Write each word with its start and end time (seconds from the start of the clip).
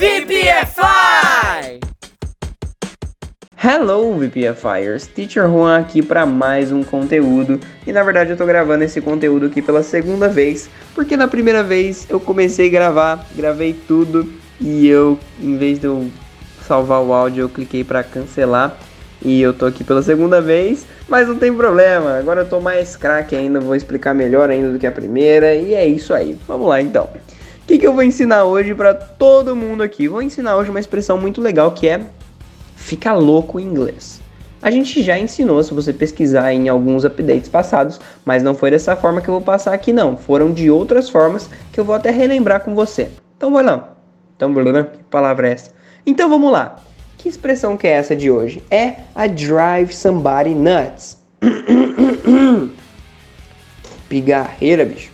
VPFI! 0.00 1.78
Hello 3.62 4.16
VPFires, 4.18 5.06
Teacher 5.06 5.46
Juan 5.46 5.76
aqui 5.76 6.00
para 6.00 6.24
mais 6.24 6.72
um 6.72 6.82
conteúdo 6.82 7.60
e 7.86 7.92
na 7.92 8.02
verdade 8.02 8.30
eu 8.30 8.36
tô 8.38 8.46
gravando 8.46 8.82
esse 8.82 8.98
conteúdo 9.02 9.44
aqui 9.44 9.60
pela 9.60 9.82
segunda 9.82 10.26
vez 10.26 10.70
porque 10.94 11.18
na 11.18 11.28
primeira 11.28 11.62
vez 11.62 12.06
eu 12.08 12.18
comecei 12.18 12.68
a 12.68 12.70
gravar, 12.70 13.26
gravei 13.36 13.74
tudo 13.86 14.26
e 14.58 14.88
eu, 14.88 15.18
em 15.38 15.58
vez 15.58 15.78
de 15.78 15.86
eu 15.86 16.10
salvar 16.66 17.02
o 17.02 17.12
áudio, 17.12 17.42
eu 17.42 17.50
cliquei 17.50 17.84
para 17.84 18.02
cancelar 18.02 18.78
e 19.20 19.42
eu 19.42 19.52
tô 19.52 19.66
aqui 19.66 19.84
pela 19.84 20.02
segunda 20.02 20.40
vez, 20.40 20.86
mas 21.10 21.28
não 21.28 21.36
tem 21.36 21.52
problema, 21.52 22.16
agora 22.16 22.40
eu 22.40 22.48
tô 22.48 22.58
mais 22.58 22.96
craque 22.96 23.36
ainda, 23.36 23.60
vou 23.60 23.76
explicar 23.76 24.14
melhor 24.14 24.48
ainda 24.48 24.72
do 24.72 24.78
que 24.78 24.86
a 24.86 24.92
primeira 24.92 25.54
e 25.54 25.74
é 25.74 25.86
isso 25.86 26.14
aí, 26.14 26.38
vamos 26.48 26.66
lá 26.66 26.80
então. 26.80 27.06
Que, 27.70 27.78
que 27.78 27.86
eu 27.86 27.92
vou 27.92 28.02
ensinar 28.02 28.42
hoje 28.42 28.74
para 28.74 28.92
todo 28.92 29.54
mundo 29.54 29.84
aqui? 29.84 30.08
Vou 30.08 30.20
ensinar 30.20 30.56
hoje 30.56 30.70
uma 30.70 30.80
expressão 30.80 31.16
muito 31.16 31.40
legal 31.40 31.70
que 31.70 31.86
é 31.86 32.00
fica 32.74 33.12
louco 33.14 33.60
em 33.60 33.64
inglês. 33.64 34.20
A 34.60 34.72
gente 34.72 35.00
já 35.04 35.16
ensinou, 35.16 35.62
se 35.62 35.72
você 35.72 35.92
pesquisar 35.92 36.52
em 36.52 36.68
alguns 36.68 37.04
updates 37.04 37.48
passados, 37.48 38.00
mas 38.24 38.42
não 38.42 38.56
foi 38.56 38.72
dessa 38.72 38.96
forma 38.96 39.20
que 39.20 39.28
eu 39.28 39.34
vou 39.34 39.40
passar 39.40 39.72
aqui 39.72 39.92
não. 39.92 40.16
Foram 40.16 40.52
de 40.52 40.68
outras 40.68 41.08
formas 41.08 41.48
que 41.72 41.78
eu 41.78 41.84
vou 41.84 41.94
até 41.94 42.10
relembrar 42.10 42.62
com 42.64 42.74
você. 42.74 43.08
Então 43.36 43.52
vai 43.52 43.62
lá. 43.62 43.94
Então, 44.34 44.52
que 44.52 45.04
palavra 45.04 45.48
é 45.48 45.52
essa? 45.52 45.70
Então 46.04 46.28
vamos 46.28 46.50
lá. 46.50 46.74
Que 47.18 47.28
expressão 47.28 47.76
que 47.76 47.86
é 47.86 47.92
essa 47.92 48.16
de 48.16 48.32
hoje? 48.32 48.64
É 48.68 48.96
a 49.14 49.28
drive 49.28 49.92
somebody 49.92 50.56
nuts. 50.56 51.18
Pigarreira, 54.08 54.84
bicho. 54.84 55.12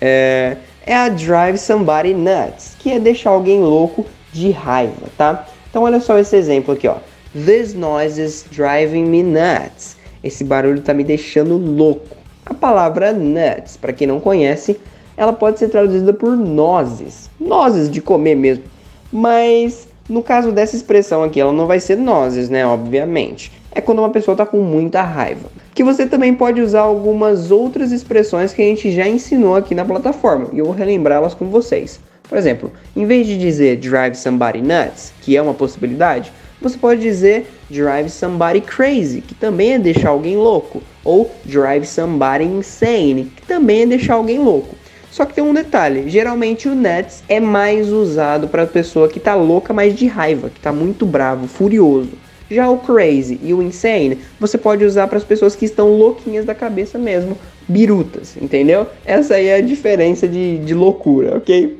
É, 0.00 0.58
é 0.88 0.96
a 0.96 1.10
drive 1.10 1.58
somebody 1.58 2.14
nuts, 2.14 2.74
que 2.78 2.90
é 2.90 2.98
deixar 2.98 3.28
alguém 3.28 3.60
louco 3.60 4.06
de 4.32 4.50
raiva, 4.50 5.08
tá? 5.18 5.46
Então 5.68 5.82
olha 5.82 6.00
só 6.00 6.18
esse 6.18 6.34
exemplo 6.34 6.72
aqui, 6.72 6.88
ó. 6.88 6.96
This 7.34 7.74
noise 7.74 8.18
is 8.18 8.46
driving 8.50 9.04
me 9.04 9.22
nuts. 9.22 9.98
Esse 10.24 10.42
barulho 10.42 10.78
está 10.78 10.94
me 10.94 11.04
deixando 11.04 11.58
louco. 11.58 12.16
A 12.46 12.54
palavra 12.54 13.12
nuts, 13.12 13.76
para 13.76 13.92
quem 13.92 14.06
não 14.06 14.18
conhece, 14.18 14.80
ela 15.14 15.34
pode 15.34 15.58
ser 15.58 15.68
traduzida 15.68 16.14
por 16.14 16.34
nozes. 16.34 17.28
Nozes 17.38 17.90
de 17.90 18.00
comer 18.00 18.34
mesmo. 18.34 18.64
Mas 19.12 19.88
no 20.08 20.22
caso 20.22 20.52
dessa 20.52 20.74
expressão 20.74 21.22
aqui, 21.22 21.38
ela 21.38 21.52
não 21.52 21.66
vai 21.66 21.80
ser 21.80 21.98
nozes, 21.98 22.48
né? 22.48 22.66
Obviamente. 22.66 23.52
É 23.72 23.82
quando 23.82 23.98
uma 23.98 24.08
pessoa 24.08 24.32
está 24.32 24.46
com 24.46 24.62
muita 24.62 25.02
raiva. 25.02 25.50
Que 25.78 25.84
você 25.84 26.06
também 26.06 26.34
pode 26.34 26.60
usar 26.60 26.80
algumas 26.80 27.52
outras 27.52 27.92
expressões 27.92 28.52
que 28.52 28.60
a 28.60 28.64
gente 28.64 28.90
já 28.90 29.06
ensinou 29.06 29.54
aqui 29.54 29.76
na 29.76 29.84
plataforma. 29.84 30.48
E 30.52 30.58
eu 30.58 30.64
vou 30.64 30.74
relembrá-las 30.74 31.34
com 31.34 31.50
vocês. 31.50 32.00
Por 32.28 32.36
exemplo, 32.36 32.72
em 32.96 33.06
vez 33.06 33.28
de 33.28 33.38
dizer 33.38 33.76
drive 33.76 34.16
somebody 34.16 34.60
nuts, 34.60 35.12
que 35.22 35.36
é 35.36 35.40
uma 35.40 35.54
possibilidade, 35.54 36.32
você 36.60 36.76
pode 36.76 37.00
dizer 37.00 37.46
drive 37.70 38.10
somebody 38.10 38.60
crazy, 38.60 39.20
que 39.20 39.36
também 39.36 39.74
é 39.74 39.78
deixar 39.78 40.08
alguém 40.08 40.36
louco, 40.36 40.82
ou 41.04 41.30
drive 41.44 41.86
somebody 41.86 42.42
insane, 42.42 43.30
que 43.36 43.46
também 43.46 43.82
é 43.82 43.86
deixar 43.86 44.14
alguém 44.14 44.40
louco. 44.40 44.74
Só 45.12 45.24
que 45.24 45.34
tem 45.34 45.44
um 45.44 45.54
detalhe, 45.54 46.10
geralmente 46.10 46.68
o 46.68 46.74
nuts 46.74 47.22
é 47.28 47.38
mais 47.38 47.88
usado 47.88 48.48
para 48.48 48.64
a 48.64 48.66
pessoa 48.66 49.08
que 49.08 49.18
está 49.18 49.36
louca, 49.36 49.72
mas 49.72 49.94
de 49.94 50.08
raiva, 50.08 50.50
que 50.50 50.58
está 50.58 50.72
muito 50.72 51.06
bravo, 51.06 51.46
furioso. 51.46 52.10
Já 52.50 52.70
o 52.70 52.78
crazy 52.78 53.38
e 53.42 53.52
o 53.52 53.62
insane, 53.62 54.18
você 54.40 54.56
pode 54.56 54.84
usar 54.84 55.06
para 55.06 55.18
as 55.18 55.24
pessoas 55.24 55.54
que 55.54 55.64
estão 55.64 55.90
louquinhas 55.96 56.44
da 56.44 56.54
cabeça 56.54 56.98
mesmo, 56.98 57.36
birutas, 57.68 58.36
entendeu? 58.40 58.86
Essa 59.04 59.34
aí 59.34 59.48
é 59.48 59.56
a 59.56 59.60
diferença 59.60 60.26
de, 60.26 60.58
de 60.58 60.74
loucura, 60.74 61.36
ok? 61.36 61.78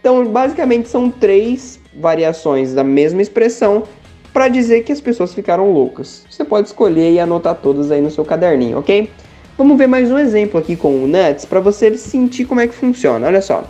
Então, 0.00 0.24
basicamente, 0.26 0.88
são 0.88 1.10
três 1.10 1.78
variações 1.94 2.74
da 2.74 2.82
mesma 2.82 3.22
expressão 3.22 3.84
para 4.32 4.48
dizer 4.48 4.82
que 4.82 4.92
as 4.92 5.00
pessoas 5.00 5.34
ficaram 5.34 5.72
loucas. 5.72 6.24
Você 6.30 6.44
pode 6.44 6.68
escolher 6.68 7.12
e 7.12 7.20
anotar 7.20 7.54
todas 7.56 7.90
aí 7.90 8.00
no 8.00 8.10
seu 8.10 8.24
caderninho, 8.24 8.78
ok? 8.78 9.10
Vamos 9.58 9.76
ver 9.76 9.86
mais 9.86 10.10
um 10.10 10.18
exemplo 10.18 10.58
aqui 10.58 10.74
com 10.74 11.04
o 11.04 11.06
nuts 11.06 11.44
para 11.44 11.60
você 11.60 11.96
sentir 11.96 12.46
como 12.46 12.60
é 12.60 12.66
que 12.66 12.74
funciona. 12.74 13.26
Olha 13.26 13.42
só. 13.42 13.68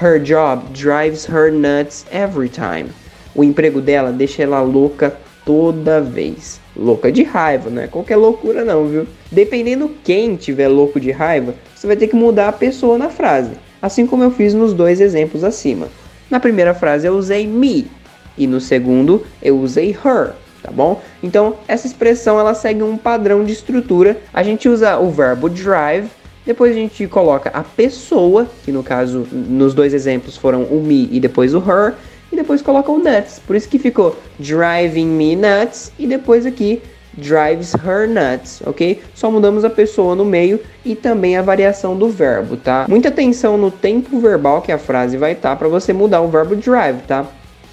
Her 0.00 0.20
job 0.20 0.62
drives 0.72 1.26
her 1.28 1.52
nuts 1.52 2.06
every 2.12 2.48
time. 2.48 2.86
O 3.34 3.42
emprego 3.42 3.80
dela 3.80 4.12
deixa 4.12 4.42
ela 4.42 4.60
louca 4.60 5.16
toda 5.44 6.00
vez. 6.00 6.60
Louca 6.76 7.12
de 7.12 7.22
raiva, 7.22 7.70
não 7.70 7.82
é 7.82 7.86
qualquer 7.86 8.16
loucura 8.16 8.64
não, 8.64 8.86
viu? 8.86 9.06
Dependendo 9.30 9.90
quem 10.02 10.36
tiver 10.36 10.68
louco 10.68 10.98
de 10.98 11.10
raiva, 11.10 11.54
você 11.74 11.86
vai 11.86 11.96
ter 11.96 12.08
que 12.08 12.16
mudar 12.16 12.48
a 12.48 12.52
pessoa 12.52 12.96
na 12.96 13.10
frase 13.10 13.52
assim 13.82 14.06
como 14.06 14.22
eu 14.22 14.30
fiz 14.30 14.54
nos 14.54 14.72
dois 14.72 15.00
exemplos 15.00 15.42
acima. 15.42 15.88
Na 16.30 16.38
primeira 16.38 16.72
frase 16.72 17.06
eu 17.06 17.14
usei 17.14 17.46
me 17.48 17.90
e 18.38 18.46
no 18.46 18.60
segundo 18.60 19.26
eu 19.42 19.58
usei 19.58 19.90
her, 19.90 20.34
tá 20.62 20.70
bom? 20.70 21.02
Então 21.20 21.56
essa 21.66 21.88
expressão 21.88 22.38
ela 22.38 22.54
segue 22.54 22.82
um 22.84 22.96
padrão 22.96 23.44
de 23.44 23.52
estrutura. 23.52 24.18
A 24.32 24.44
gente 24.44 24.68
usa 24.68 24.96
o 24.98 25.10
verbo 25.10 25.50
drive, 25.50 26.08
depois 26.46 26.72
a 26.72 26.78
gente 26.78 27.06
coloca 27.08 27.50
a 27.50 27.62
pessoa, 27.62 28.48
que 28.64 28.70
no 28.70 28.82
caso 28.82 29.26
nos 29.32 29.74
dois 29.74 29.92
exemplos 29.92 30.36
foram 30.36 30.62
o 30.62 30.80
me 30.80 31.08
e 31.10 31.18
depois 31.18 31.52
o 31.52 31.58
her, 31.58 31.94
e 32.32 32.36
depois 32.36 32.62
coloca 32.62 32.90
o 32.90 32.98
nuts. 32.98 33.40
Por 33.46 33.54
isso 33.54 33.68
que 33.68 33.78
ficou 33.78 34.16
driving 34.38 35.06
me 35.06 35.36
nuts 35.36 35.92
e 35.98 36.06
depois 36.06 36.46
aqui 36.46 36.82
drives 37.14 37.74
her 37.74 38.08
nuts, 38.08 38.62
ok? 38.64 39.02
Só 39.14 39.30
mudamos 39.30 39.64
a 39.64 39.70
pessoa 39.70 40.14
no 40.14 40.24
meio 40.24 40.58
e 40.84 40.94
também 40.96 41.36
a 41.36 41.42
variação 41.42 41.96
do 41.96 42.08
verbo, 42.08 42.56
tá? 42.56 42.86
Muita 42.88 43.08
atenção 43.08 43.58
no 43.58 43.70
tempo 43.70 44.18
verbal 44.18 44.62
que 44.62 44.72
a 44.72 44.78
frase 44.78 45.16
vai 45.16 45.32
estar 45.32 45.50
tá, 45.50 45.56
para 45.56 45.68
você 45.68 45.92
mudar 45.92 46.22
o 46.22 46.28
verbo 46.28 46.56
drive, 46.56 47.02
tá? 47.02 47.26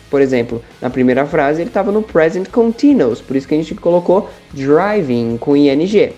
Por 0.09 0.21
exemplo, 0.21 0.61
na 0.81 0.89
primeira 0.89 1.25
frase 1.25 1.61
ele 1.61 1.69
estava 1.69 1.91
no 1.91 2.01
present 2.01 2.49
continuous, 2.49 3.21
por 3.21 3.35
isso 3.35 3.47
que 3.47 3.53
a 3.53 3.57
gente 3.57 3.75
colocou 3.75 4.29
driving 4.53 5.37
com 5.37 5.55
ing. 5.55 6.13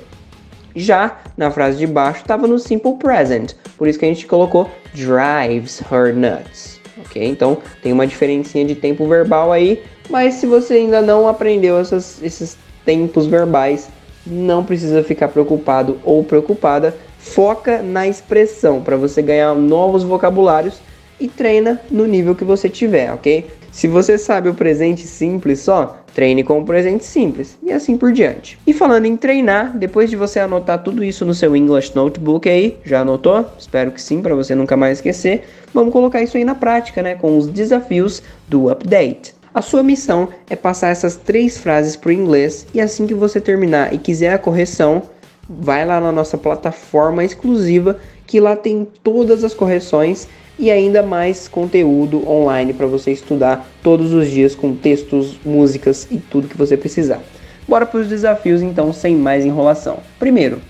Já 0.73 1.19
na 1.35 1.51
frase 1.51 1.77
de 1.77 1.85
baixo 1.85 2.21
estava 2.21 2.47
no 2.47 2.57
simple 2.57 2.93
present, 2.95 3.53
por 3.77 3.87
isso 3.87 3.99
que 3.99 4.05
a 4.05 4.07
gente 4.07 4.25
colocou 4.25 4.71
drives 4.93 5.81
her 5.91 6.15
nuts. 6.15 6.80
Ok? 7.05 7.23
Então 7.23 7.57
tem 7.81 7.91
uma 7.91 8.07
diferencinha 8.07 8.65
de 8.65 8.75
tempo 8.75 9.07
verbal 9.07 9.51
aí, 9.51 9.81
mas 10.09 10.35
se 10.35 10.45
você 10.45 10.75
ainda 10.75 11.01
não 11.01 11.27
aprendeu 11.27 11.79
essas, 11.79 12.21
esses 12.21 12.57
tempos 12.85 13.25
verbais, 13.25 13.89
não 14.25 14.63
precisa 14.63 15.03
ficar 15.03 15.27
preocupado 15.29 15.99
ou 16.03 16.23
preocupada. 16.23 16.95
Foca 17.17 17.81
na 17.81 18.07
expressão 18.07 18.81
para 18.81 18.97
você 18.97 19.21
ganhar 19.21 19.53
novos 19.53 20.03
vocabulários 20.03 20.79
e 21.21 21.27
treina 21.27 21.79
no 21.89 22.05
nível 22.05 22.35
que 22.35 22.43
você 22.43 22.67
tiver, 22.67 23.13
ok? 23.13 23.45
Se 23.71 23.87
você 23.87 24.17
sabe 24.17 24.49
o 24.49 24.53
presente 24.53 25.07
simples 25.07 25.59
só, 25.59 26.03
treine 26.13 26.43
com 26.43 26.59
o 26.59 26.65
presente 26.65 27.05
simples 27.05 27.57
e 27.63 27.71
assim 27.71 27.95
por 27.95 28.11
diante. 28.11 28.59
E 28.67 28.73
falando 28.73 29.05
em 29.05 29.15
treinar, 29.15 29.77
depois 29.77 30.09
de 30.09 30.17
você 30.17 30.39
anotar 30.39 30.83
tudo 30.83 31.03
isso 31.03 31.23
no 31.23 31.33
seu 31.33 31.55
English 31.55 31.95
Notebook 31.95 32.49
aí, 32.49 32.77
já 32.83 33.01
anotou? 33.01 33.45
Espero 33.57 33.91
que 33.91 34.01
sim, 34.01 34.21
para 34.21 34.35
você 34.35 34.53
nunca 34.53 34.75
mais 34.75 34.97
esquecer. 34.97 35.43
Vamos 35.73 35.93
colocar 35.93 36.21
isso 36.21 36.35
aí 36.35 36.43
na 36.43 36.55
prática, 36.55 37.01
né, 37.01 37.15
com 37.15 37.37
os 37.37 37.47
desafios 37.47 38.21
do 38.49 38.69
update. 38.69 39.33
A 39.53 39.61
sua 39.61 39.83
missão 39.83 40.29
é 40.49 40.55
passar 40.55 40.89
essas 40.89 41.15
três 41.15 41.57
frases 41.57 41.95
para 41.95 42.09
o 42.09 42.13
inglês 42.13 42.65
e 42.73 42.81
assim 42.81 43.05
que 43.05 43.13
você 43.13 43.39
terminar 43.39 43.93
e 43.93 43.97
quiser 43.97 44.33
a 44.33 44.37
correção, 44.37 45.03
vai 45.49 45.85
lá 45.85 45.99
na 45.99 46.11
nossa 46.11 46.37
plataforma 46.37 47.23
exclusiva 47.23 47.97
que 48.31 48.39
lá 48.39 48.55
tem 48.55 48.87
todas 49.03 49.43
as 49.43 49.53
correções 49.53 50.25
e 50.57 50.71
ainda 50.71 51.03
mais 51.03 51.49
conteúdo 51.49 52.25
online 52.25 52.71
para 52.71 52.87
você 52.87 53.11
estudar 53.11 53.69
todos 53.83 54.13
os 54.13 54.29
dias 54.29 54.55
com 54.55 54.73
textos, 54.73 55.37
músicas 55.43 56.07
e 56.09 56.17
tudo 56.17 56.47
que 56.47 56.57
você 56.57 56.77
precisar. 56.77 57.21
Bora 57.67 57.85
para 57.85 57.99
os 57.99 58.07
desafios 58.07 58.61
então, 58.61 58.93
sem 58.93 59.17
mais 59.17 59.43
enrolação. 59.43 59.97
Primeiro, 60.17 60.61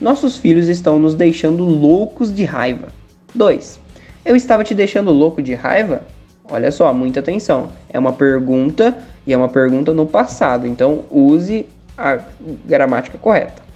nossos 0.00 0.36
filhos 0.36 0.68
estão 0.68 0.96
nos 0.96 1.16
deixando 1.16 1.64
loucos 1.64 2.32
de 2.32 2.44
raiva. 2.44 2.86
2. 3.34 3.80
Eu 4.24 4.36
estava 4.36 4.62
te 4.62 4.72
deixando 4.72 5.10
louco 5.10 5.42
de 5.42 5.54
raiva? 5.54 6.02
Olha 6.48 6.70
só, 6.70 6.94
muita 6.94 7.18
atenção. 7.18 7.72
É 7.88 7.98
uma 7.98 8.12
pergunta 8.12 8.96
e 9.26 9.32
é 9.32 9.36
uma 9.36 9.48
pergunta 9.48 9.92
no 9.92 10.06
passado, 10.06 10.68
então 10.68 11.04
use 11.10 11.66
a 11.96 12.20
gramática 12.64 13.18
correta. 13.18 13.67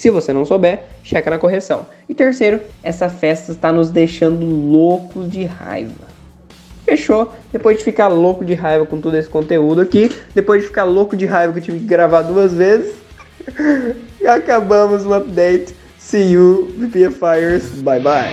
Se 0.00 0.08
você 0.08 0.32
não 0.32 0.46
souber, 0.46 0.84
checa 1.04 1.28
na 1.28 1.38
correção. 1.38 1.84
E 2.08 2.14
terceiro, 2.14 2.58
essa 2.82 3.10
festa 3.10 3.52
está 3.52 3.70
nos 3.70 3.90
deixando 3.90 4.46
loucos 4.46 5.30
de 5.30 5.44
raiva. 5.44 6.08
Fechou? 6.86 7.30
Depois 7.52 7.76
de 7.76 7.84
ficar 7.84 8.08
louco 8.08 8.42
de 8.42 8.54
raiva 8.54 8.86
com 8.86 8.98
todo 8.98 9.14
esse 9.18 9.28
conteúdo 9.28 9.82
aqui, 9.82 10.10
depois 10.34 10.62
de 10.62 10.68
ficar 10.68 10.84
louco 10.84 11.14
de 11.14 11.26
raiva 11.26 11.52
que 11.52 11.58
eu 11.58 11.64
tive 11.64 11.80
que 11.80 11.84
gravar 11.84 12.22
duas 12.22 12.54
vezes, 12.54 12.94
acabamos 14.26 15.04
o 15.04 15.12
update. 15.12 15.74
See 15.98 16.32
you, 16.32 16.72
VPFires. 16.78 17.66
Bye 17.82 18.00
bye. 18.00 18.32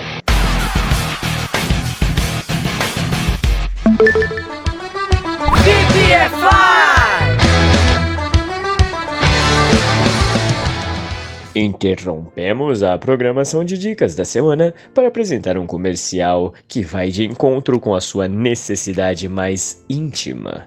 Interrompemos 11.54 12.82
a 12.82 12.98
programação 12.98 13.64
de 13.64 13.78
dicas 13.78 14.14
da 14.14 14.24
semana 14.24 14.74
para 14.94 15.08
apresentar 15.08 15.56
um 15.56 15.66
comercial 15.66 16.52
que 16.68 16.82
vai 16.82 17.10
de 17.10 17.24
encontro 17.24 17.80
com 17.80 17.94
a 17.94 18.00
sua 18.00 18.28
necessidade 18.28 19.28
mais 19.28 19.84
íntima. 19.88 20.66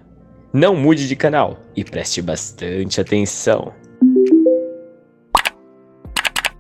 Não 0.52 0.76
mude 0.76 1.08
de 1.08 1.16
canal 1.16 1.60
e 1.76 1.84
preste 1.84 2.22
bastante 2.22 3.00
atenção. 3.00 3.72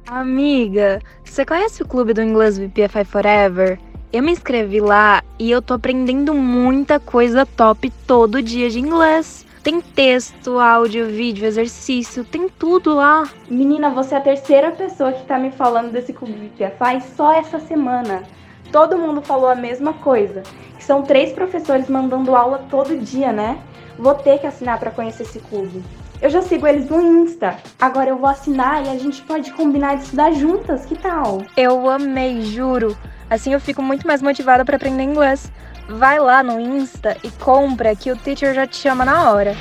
Amiga, 0.05 1.01
você 1.25 1.43
conhece 1.43 1.81
o 1.81 1.87
clube 1.87 2.13
do 2.13 2.21
inglês 2.21 2.57
VPFI 2.57 3.05
Forever? 3.05 3.79
Eu 4.13 4.21
me 4.21 4.31
inscrevi 4.31 4.79
lá 4.79 5.23
e 5.39 5.49
eu 5.49 5.61
tô 5.61 5.73
aprendendo 5.73 6.33
muita 6.33 6.99
coisa 6.99 7.45
top 7.45 7.91
todo 8.05 8.41
dia 8.41 8.69
de 8.69 8.79
inglês. 8.79 9.45
Tem 9.63 9.79
texto, 9.79 10.57
áudio, 10.57 11.05
vídeo, 11.05 11.45
exercício, 11.45 12.23
tem 12.23 12.49
tudo 12.49 12.95
lá. 12.95 13.29
Menina, 13.47 13.91
você 13.91 14.15
é 14.15 14.17
a 14.17 14.21
terceira 14.21 14.71
pessoa 14.71 15.13
que 15.13 15.23
tá 15.25 15.37
me 15.37 15.51
falando 15.51 15.91
desse 15.91 16.11
clube 16.11 16.33
VPFI 16.33 17.01
só 17.15 17.31
essa 17.33 17.59
semana. 17.59 18.23
Todo 18.71 18.97
mundo 18.97 19.21
falou 19.21 19.47
a 19.47 19.55
mesma 19.55 19.93
coisa. 19.93 20.41
Que 20.77 20.83
são 20.83 21.03
três 21.03 21.31
professores 21.31 21.87
mandando 21.87 22.35
aula 22.35 22.65
todo 22.71 22.97
dia, 22.97 23.31
né? 23.31 23.61
Vou 23.99 24.15
ter 24.15 24.39
que 24.39 24.47
assinar 24.47 24.79
para 24.79 24.89
conhecer 24.89 25.23
esse 25.23 25.39
clube. 25.39 25.83
Eu 26.19 26.31
já 26.31 26.41
sigo 26.41 26.65
eles 26.65 26.89
no 26.89 26.99
Insta. 26.99 27.57
Agora 27.79 28.09
eu 28.09 28.17
vou 28.17 28.29
assinar 28.29 28.83
e 28.83 28.89
a 28.89 28.97
gente 28.97 29.21
pode 29.21 29.51
combinar 29.53 29.97
de 29.97 30.05
estudar 30.05 30.31
juntas, 30.31 30.85
que 30.85 30.95
tal? 30.95 31.43
Eu 31.55 31.87
amei, 31.87 32.41
juro. 32.41 32.97
Assim 33.29 33.53
eu 33.53 33.59
fico 33.59 33.83
muito 33.83 34.07
mais 34.07 34.23
motivada 34.23 34.65
para 34.65 34.77
aprender 34.77 35.03
inglês. 35.03 35.51
Vai 35.91 36.19
lá 36.19 36.41
no 36.41 36.59
Insta 36.59 37.17
e 37.21 37.29
compra 37.29 37.95
que 37.95 38.11
o 38.11 38.15
teacher 38.15 38.53
já 38.53 38.65
te 38.65 38.77
chama 38.77 39.03
na 39.03 39.31
hora. 39.31 39.55